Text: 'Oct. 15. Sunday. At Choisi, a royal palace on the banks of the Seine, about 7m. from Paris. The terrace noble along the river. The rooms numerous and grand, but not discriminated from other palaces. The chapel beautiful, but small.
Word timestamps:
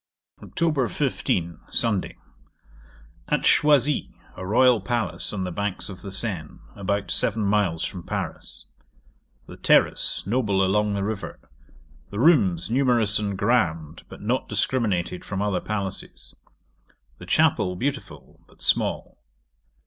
'Oct. 0.41 0.89
15. 0.89 1.59
Sunday. 1.69 2.17
At 3.29 3.41
Choisi, 3.43 4.15
a 4.35 4.43
royal 4.43 4.81
palace 4.81 5.31
on 5.31 5.43
the 5.43 5.51
banks 5.51 5.89
of 5.89 6.01
the 6.01 6.09
Seine, 6.09 6.57
about 6.75 7.09
7m. 7.09 7.87
from 7.87 8.01
Paris. 8.01 8.65
The 9.45 9.57
terrace 9.57 10.25
noble 10.25 10.65
along 10.65 10.95
the 10.95 11.03
river. 11.03 11.39
The 12.09 12.17
rooms 12.17 12.67
numerous 12.67 13.19
and 13.19 13.37
grand, 13.37 14.03
but 14.09 14.23
not 14.23 14.49
discriminated 14.49 15.23
from 15.23 15.39
other 15.39 15.61
palaces. 15.61 16.33
The 17.19 17.27
chapel 17.27 17.75
beautiful, 17.75 18.39
but 18.47 18.63
small. 18.63 19.19